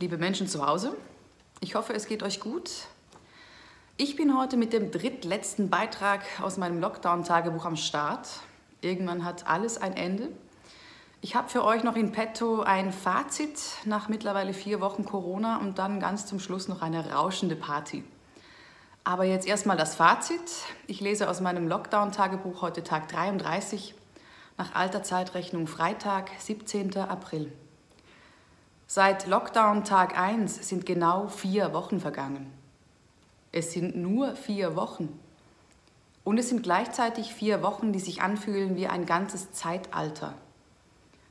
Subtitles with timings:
[0.00, 0.96] Liebe Menschen zu Hause,
[1.58, 2.70] ich hoffe, es geht euch gut.
[3.96, 8.28] Ich bin heute mit dem drittletzten Beitrag aus meinem Lockdown-Tagebuch am Start.
[8.80, 10.28] Irgendwann hat alles ein Ende.
[11.20, 15.80] Ich habe für euch noch in petto ein Fazit nach mittlerweile vier Wochen Corona und
[15.80, 18.04] dann ganz zum Schluss noch eine rauschende Party.
[19.02, 20.48] Aber jetzt erstmal das Fazit.
[20.86, 23.96] Ich lese aus meinem Lockdown-Tagebuch heute Tag 33
[24.58, 26.96] nach alter Zeitrechnung Freitag, 17.
[26.98, 27.50] April.
[28.90, 32.50] Seit Lockdown Tag 1 sind genau vier Wochen vergangen.
[33.52, 35.20] Es sind nur vier Wochen.
[36.24, 40.32] Und es sind gleichzeitig vier Wochen, die sich anfühlen wie ein ganzes Zeitalter.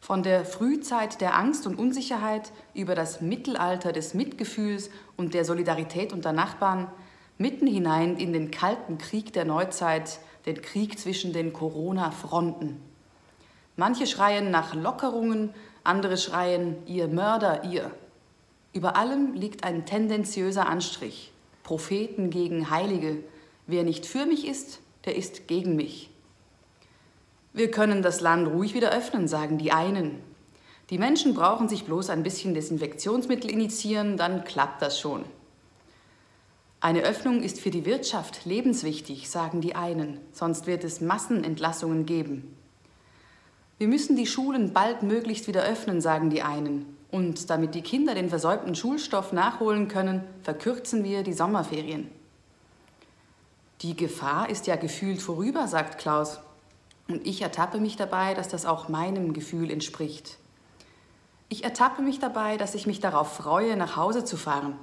[0.00, 6.12] Von der Frühzeit der Angst und Unsicherheit über das Mittelalter des Mitgefühls und der Solidarität
[6.12, 6.88] unter Nachbarn,
[7.38, 12.82] mitten hinein in den kalten Krieg der Neuzeit, den Krieg zwischen den Corona-Fronten.
[13.76, 17.90] Manche schreien nach Lockerungen, andere schreien, ihr Mörder, ihr.
[18.72, 21.32] Über allem liegt ein tendenziöser Anstrich.
[21.62, 23.18] Propheten gegen Heilige.
[23.66, 26.10] Wer nicht für mich ist, der ist gegen mich.
[27.52, 30.20] Wir können das Land ruhig wieder öffnen, sagen die einen.
[30.90, 35.24] Die Menschen brauchen sich bloß ein bisschen Desinfektionsmittel initiieren, dann klappt das schon.
[36.80, 42.54] Eine Öffnung ist für die Wirtschaft lebenswichtig, sagen die einen, sonst wird es Massenentlassungen geben.
[43.78, 46.96] Wir müssen die Schulen bald möglichst wieder öffnen, sagen die einen.
[47.10, 52.10] Und damit die Kinder den versäumten Schulstoff nachholen können, verkürzen wir die Sommerferien.
[53.82, 56.38] Die Gefahr ist ja gefühlt vorüber, sagt Klaus.
[57.08, 60.38] Und ich ertappe mich dabei, dass das auch meinem Gefühl entspricht.
[61.48, 64.76] Ich ertappe mich dabei, dass ich mich darauf freue, nach Hause zu fahren,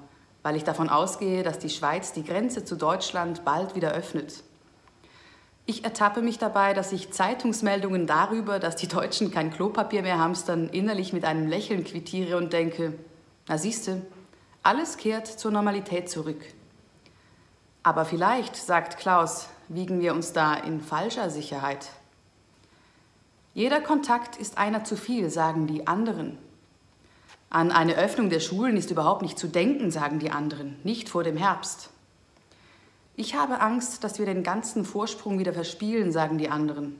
[0.43, 4.43] weil ich davon ausgehe, dass die Schweiz die Grenze zu Deutschland bald wieder öffnet.
[5.65, 10.69] Ich ertappe mich dabei, dass ich Zeitungsmeldungen darüber, dass die Deutschen kein Klopapier mehr hamstern,
[10.69, 12.93] innerlich mit einem Lächeln quittiere und denke,
[13.47, 14.01] na siehste,
[14.63, 16.43] alles kehrt zur Normalität zurück.
[17.83, 21.89] Aber vielleicht, sagt Klaus, wiegen wir uns da in falscher Sicherheit.
[23.53, 26.37] Jeder Kontakt ist einer zu viel, sagen die anderen.
[27.49, 31.23] An eine Öffnung der Schulen ist überhaupt nicht zu denken, sagen die anderen, nicht vor
[31.23, 31.89] dem Herbst.
[33.21, 36.99] Ich habe Angst, dass wir den ganzen Vorsprung wieder verspielen, sagen die anderen.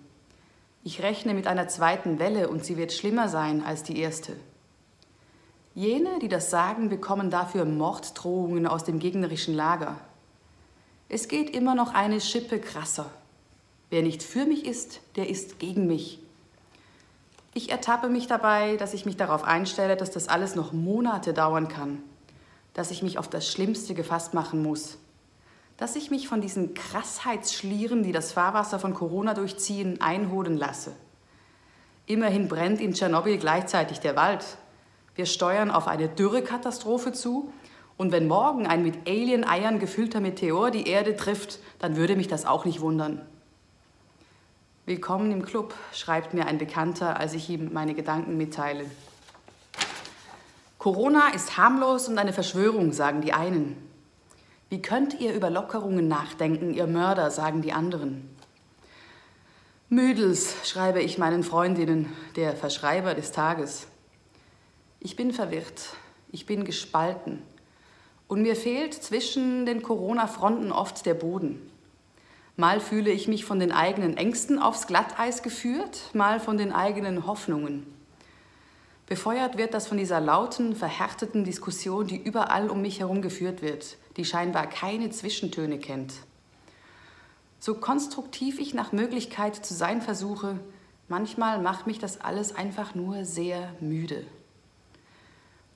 [0.84, 4.36] Ich rechne mit einer zweiten Welle und sie wird schlimmer sein als die erste.
[5.74, 10.00] Jene, die das sagen, bekommen dafür Morddrohungen aus dem gegnerischen Lager.
[11.10, 13.10] Es geht immer noch eine Schippe krasser.
[13.90, 16.20] Wer nicht für mich ist, der ist gegen mich.
[17.56, 21.68] Ich ertappe mich dabei, dass ich mich darauf einstelle, dass das alles noch Monate dauern
[21.68, 22.04] kann,
[22.76, 25.00] dass ich mich auf das Schlimmste gefasst machen muss,
[25.82, 30.96] dass ich mich von diesen Krassheitsschlieren, die das Fahrwasser von Corona durchziehen, einholen lasse.
[32.06, 34.46] Immerhin brennt in Tschernobyl gleichzeitig der Wald.
[35.16, 37.52] Wir steuern auf eine Dürrekatastrophe zu.
[37.98, 42.46] Und wenn morgen ein mit Alien-Eiern gefüllter Meteor die Erde trifft, dann würde mich das
[42.46, 43.26] auch nicht wundern.
[44.86, 48.86] Willkommen im Club, schreibt mir ein Bekannter, als ich ihm meine Gedanken mitteile.
[50.78, 53.91] Corona ist harmlos und eine Verschwörung, sagen die einen.
[54.72, 58.30] Wie könnt ihr über Lockerungen nachdenken, ihr Mörder, sagen die anderen.
[59.90, 63.88] Müdels, schreibe ich meinen Freundinnen, der Verschreiber des Tages.
[65.02, 65.90] Ich bin verwirrt,
[66.32, 67.42] ich bin gespalten
[68.30, 71.70] und mir fehlt zwischen den Corona-Fronten oft der Boden.
[72.56, 77.28] Mal fühle ich mich von den eigenen Ängsten aufs Glatteis geführt, mal von den eigenen
[77.28, 77.86] Hoffnungen.
[79.12, 83.98] Befeuert wird das von dieser lauten, verhärteten Diskussion, die überall um mich herum geführt wird,
[84.16, 86.14] die scheinbar keine Zwischentöne kennt.
[87.60, 90.62] So konstruktiv ich nach Möglichkeit zu sein versuche,
[91.10, 94.26] manchmal macht mich das alles einfach nur sehr müde.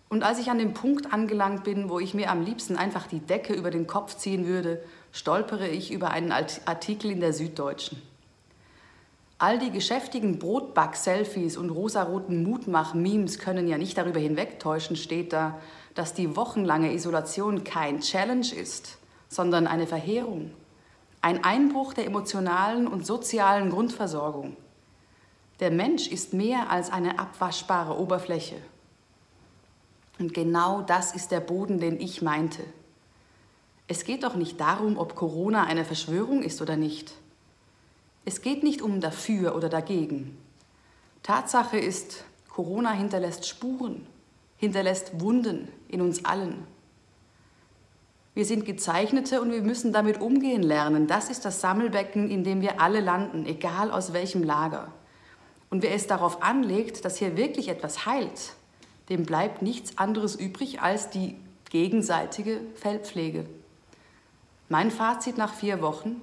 [0.07, 3.19] Und als ich an dem Punkt angelangt bin, wo ich mir am liebsten einfach die
[3.19, 4.81] Decke über den Kopf ziehen würde,
[5.11, 8.01] stolpere ich über einen Artikel in der Süddeutschen.
[9.45, 15.59] All die geschäftigen Brotback-Selfies und rosaroten Mutmach-Memes können ja nicht darüber hinwegtäuschen, steht da,
[15.93, 18.97] dass die wochenlange Isolation kein Challenge ist,
[19.29, 20.49] sondern eine Verheerung,
[21.21, 24.57] ein Einbruch der emotionalen und sozialen Grundversorgung.
[25.59, 28.55] Der Mensch ist mehr als eine abwaschbare Oberfläche.
[30.17, 32.63] Und genau das ist der Boden, den ich meinte.
[33.87, 37.13] Es geht doch nicht darum, ob Corona eine Verschwörung ist oder nicht.
[38.25, 40.37] Es geht nicht um dafür oder dagegen.
[41.21, 44.07] Tatsache ist, Corona hinterlässt Spuren,
[44.57, 46.65] hinterlässt Wunden in uns allen.
[48.33, 51.07] Wir sind Gezeichnete und wir müssen damit umgehen lernen.
[51.07, 54.91] Das ist das Sammelbecken, in dem wir alle landen, egal aus welchem Lager.
[55.69, 58.53] Und wer es darauf anlegt, dass hier wirklich etwas heilt,
[59.09, 61.37] dem bleibt nichts anderes übrig als die
[61.69, 63.45] gegenseitige Feldpflege.
[64.67, 66.21] Mein Fazit nach vier Wochen,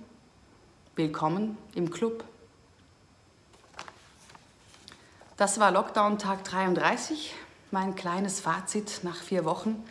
[0.95, 2.23] willkommen im Club.
[5.39, 7.35] Das war Lockdown-Tag 33,
[7.71, 9.83] mein kleines Fazit nach vier Wochen.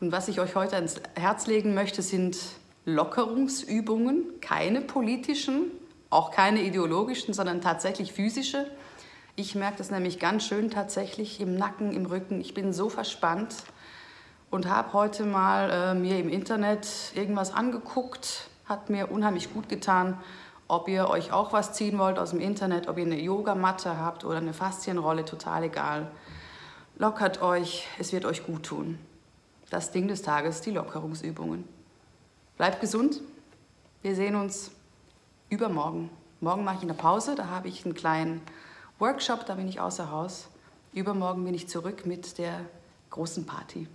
[0.00, 2.38] Und was ich euch heute ans Herz legen möchte, sind
[2.84, 5.72] Lockerungsübungen, keine politischen,
[6.08, 8.70] auch keine ideologischen, sondern tatsächlich physische.
[9.34, 12.40] Ich merke das nämlich ganz schön tatsächlich im Nacken, im Rücken.
[12.40, 13.56] Ich bin so verspannt
[14.50, 16.86] und habe heute mal äh, mir im Internet
[17.16, 18.48] irgendwas angeguckt.
[18.68, 20.18] Hat mir unheimlich gut getan.
[20.66, 24.24] Ob ihr euch auch was ziehen wollt aus dem Internet, ob ihr eine Yogamatte habt
[24.26, 26.10] oder eine Faszienrolle, total egal.
[26.98, 28.98] Lockert euch, es wird euch gut tun.
[29.70, 31.64] Das Ding des Tages, die Lockerungsübungen.
[32.58, 33.22] Bleibt gesund.
[34.02, 34.70] Wir sehen uns
[35.48, 36.10] übermorgen.
[36.40, 38.42] Morgen mache ich eine Pause, da habe ich einen kleinen
[38.98, 40.48] Workshop, da bin ich außer Haus.
[40.92, 42.60] Übermorgen bin ich zurück mit der
[43.10, 43.88] großen Party.